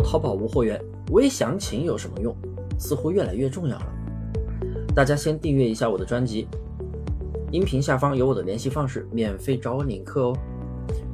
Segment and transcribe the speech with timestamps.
[0.00, 2.34] 淘宝无货源，微详情有什么用？
[2.78, 3.86] 似乎越来越重要了。
[4.94, 6.46] 大家先订阅一下我的专辑，
[7.50, 10.36] 音频下方有我的联系方式，免费找我领课哦。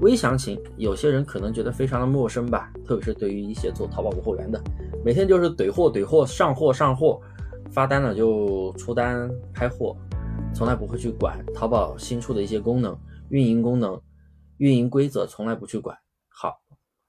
[0.00, 4.62] 微详情，有些人可能觉得非常的陌生吧，特别是对于一些做淘宝无货源的，
[5.04, 7.20] 每天就是怼货怼货，上货上货，
[7.70, 9.96] 发单了就出单拍货，
[10.54, 12.96] 从来不会去管淘宝新出的一些功能、
[13.30, 14.00] 运营功能、
[14.58, 15.96] 运营规则，从来不去管。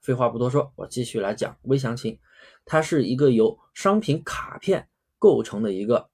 [0.06, 2.20] 废话不多说，我继续来讲微详情。
[2.64, 4.88] 它是一个由商品卡片
[5.18, 6.10] 构成的一个，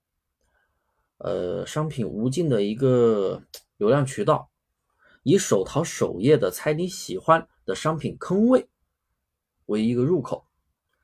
[1.19, 3.42] 呃，商品无尽的一个
[3.77, 4.50] 流量渠道，
[5.23, 8.70] 以手淘首页的猜你喜欢的商品坑位
[9.66, 10.47] 为一个入口，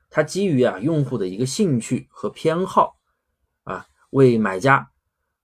[0.09, 2.99] 它基于啊用户的一个兴趣和偏好
[3.65, 4.93] 啊，为买家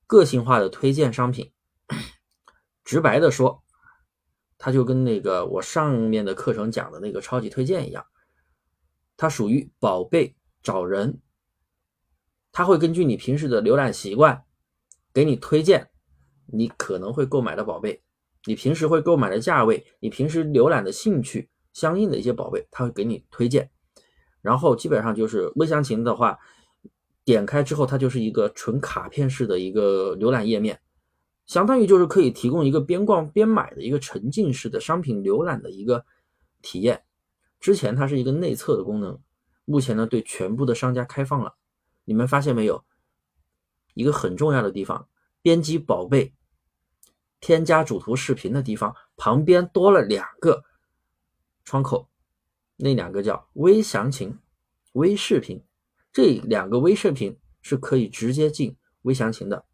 [0.07, 1.53] 个性化的推荐商品。
[2.85, 3.64] 直白的说。
[4.59, 8.05] 它就跟那个我上面的课程讲的那个超级推荐一样，
[9.17, 11.21] 它属于宝贝找人，
[12.53, 14.45] 它会根据你平时的浏览习惯，
[15.13, 15.91] 给你推荐
[16.47, 18.03] 你可能会购买的宝贝，
[18.47, 23.71] 你平时会购买的价位，你平时浏览的兴趣相应的一些宝贝，它会给你推荐。
[24.41, 26.39] 然后基本上就是微详情的话，
[27.25, 30.81] 点开之后它就是一个纯卡片式的一个浏览页面。
[31.47, 36.05] 相当于就是可以提供一个边逛边买的一个沉浸式的商品浏览的一个
[36.63, 37.05] 体验。
[37.61, 39.21] 之前它是一个内测的功能，
[39.65, 41.55] 目前呢对全部的商家开放了。
[42.05, 42.85] 你们发现没有？
[43.95, 45.09] 一个很重要的地方，
[45.41, 46.35] 编辑宝贝、
[47.41, 50.65] 添加主图视频的地方旁边多了两个
[51.65, 52.09] 窗口，
[52.77, 54.39] 那两个叫微详情、
[54.93, 55.63] 微视频。
[56.13, 59.65] 这两个微视频是可以直接进微详情的。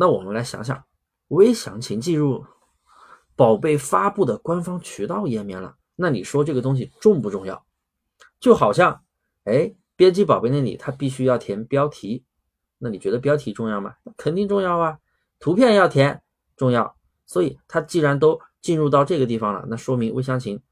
[0.00, 0.84] 那我们来想想，
[1.26, 2.46] 微详情进入
[3.34, 7.66] 宝贝发布的官方渠道页面了，那你说这个东西重不重要？
[8.38, 9.02] 就好像，
[9.42, 12.24] 哎，编辑宝贝那里它必须要填标题，
[12.78, 13.96] 那你觉得标题重要吗？
[14.16, 15.00] 肯定重要啊。
[15.40, 16.22] 图片要填
[16.56, 20.62] 重要，所以它既然都进入到这个地方了，那说明微详情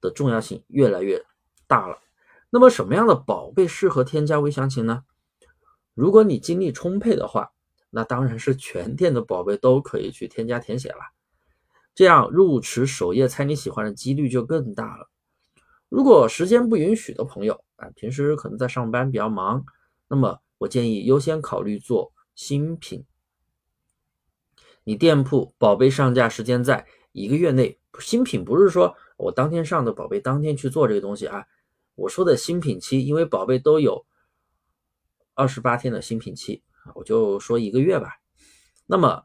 [0.00, 1.24] 的重要性越来越
[1.68, 1.98] 大了。
[2.50, 5.04] 那么什么样的宝贝适合添加微详情呢？
[5.94, 7.52] 如果你精力充沛的话。
[7.90, 11.00] 那当然是全店的宝贝都可以去添加填写了，
[11.94, 15.08] 这样入池首页猜你喜欢的几率就更大了。
[15.88, 19.64] 如果时间不允许的朋友啊，平时可能在上班比较忙，
[20.08, 23.04] 那么我建议优先考虑做新品。
[24.82, 31.46] 你店铺宝贝上架时间在一个月内，新品不是说我当天上的宝贝当天去做这个东西啊，
[31.94, 34.04] 我说的新品期，因为宝贝都有
[35.34, 36.62] 二十八天的新品期。
[36.94, 38.18] 我就说一个月吧，
[38.86, 39.24] 那么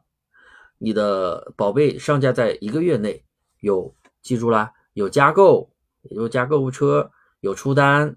[0.78, 3.24] 你的宝贝上架在一个月内，
[3.60, 5.70] 有记住啦，有加购，
[6.02, 8.16] 也就加购物车，有出单，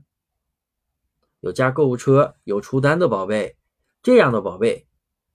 [1.39, 3.55] 有加购物车，有出单的宝贝，
[4.01, 4.87] 这样的宝贝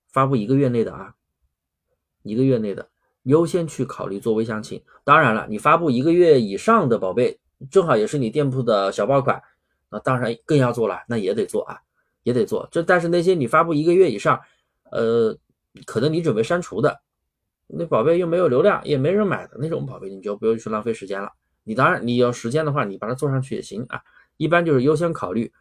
[0.09, 1.15] 发布一个月内的啊，
[2.23, 2.91] 一个月内的
[3.23, 4.83] 优先去考虑做微详情。
[5.05, 7.39] 当然了，你发布一个月以上的宝贝，
[7.71, 9.43] 正好也是你店铺的小爆款，
[9.89, 11.81] 那当然更要做了，那也得做啊。
[12.23, 14.41] 也得做，这但是那些你发布一个月以上，
[14.91, 15.37] 呃，
[15.87, 17.01] 可能你准备删除的，
[17.67, 21.33] 那宝贝又没有流量，也没人买的那种宝贝，你就不用去浪费时间了。
[21.65, 24.03] 你当然你有时间的话，你把它做上去也行啊。
[24.37, 25.53] 一般就是优先考虑，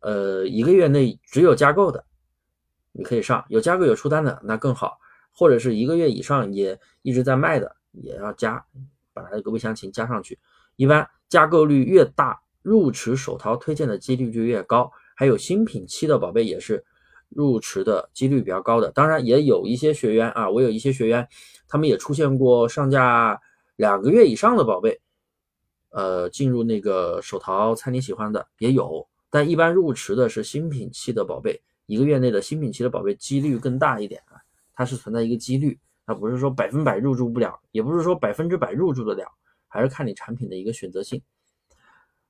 [0.00, 2.04] 呃，一个月内只有加购的，
[2.92, 4.98] 你可以上；有加购有出单的那更好，
[5.32, 8.64] 或者是一个月以上也一直在卖的，也要加，
[9.12, 10.38] 把它这个微详情加上去。
[10.76, 14.92] 一般加购率越大，入池手淘推荐的几率就越高。
[15.14, 16.84] 还有新品期的宝贝也是
[17.28, 21.26] 入池的几率比较高的，当然也有一些学员啊，我有一些学员，
[21.66, 23.40] 他们也出现过上架
[23.76, 25.00] 两个月以上的宝贝，
[25.90, 34.36] 呃，进入那个手淘猜你喜欢的也有，但一般入池的是新品期的宝贝，一个月内的新品期的宝贝几率更大一点啊，
[34.74, 39.26] 它是存在一个几率，它不是说百分百入驻不了，也不是说百分之百入驻得了，
[39.68, 41.22] 还是看你产品的一个选择性。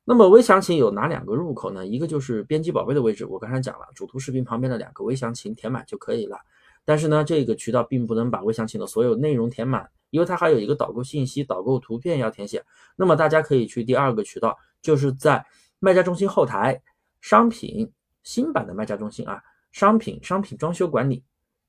[0.04, 1.86] 那么微详情有哪两个入口呢？
[1.86, 6.38] 一个就是编辑宝贝的位置，我刚才讲了，主图视频旁边的两个微详情填满就可以了。
[6.84, 12.64] 但是呢，这个渠道并不能把微详情的所有内容填满，因为它还有一个导购信息、导购图片要填写。
[12.96, 15.46] 那么大家可以去第二个渠道，就是在
[15.78, 16.82] 卖家中心后台
[17.20, 17.92] 商品
[18.24, 19.40] 新版的卖家中心啊，
[19.70, 21.22] 商品商品装修管理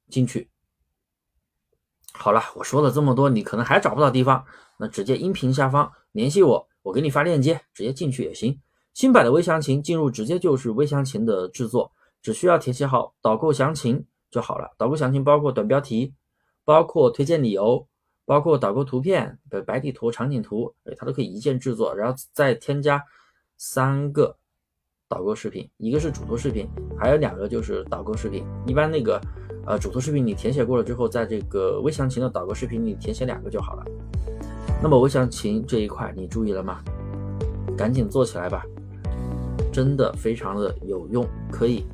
[0.10, 0.50] 进去。
[2.14, 4.44] 好了，我说了这么多，你可能还找不到地方，
[4.78, 6.68] 那直接音频下方联系我。
[6.84, 8.60] 我给你发链接，直接进去也行。
[8.94, 11.92] 新版的微详情进入直接就是微详情的制作，
[12.22, 14.72] 只需要填写好导购详情就好了。
[14.78, 16.14] 导购详情包括短标题，
[16.64, 17.88] 包括推荐理由，
[18.26, 23.04] 包括导购图片的白底图、场景图，哎，它都可以一键制作，然后再添加
[23.58, 24.38] 三个
[25.08, 26.70] 导购视频，一个是主图视频，
[27.00, 28.46] 还有两个就是导购视频。
[28.68, 29.20] 一般那个
[29.66, 33.86] 呃主图视频你填写过了之后，在这个微详情的导购视频里填写两个就好了。
[34.84, 36.82] 那么我想，请这一块你注意了吗？
[37.78, 38.66] 赶紧做起来吧，
[39.72, 41.86] 真的非常的有用，可以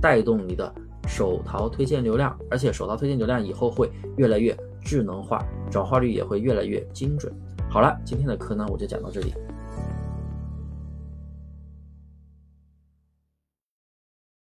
[0.00, 0.72] 带动你的
[1.08, 7.34] 手淘推荐流量，而且手淘推荐流量以后会越来越智能化，转化率也会越来越精准。
[7.68, 9.34] 好了，今天的课呢我就讲到这里。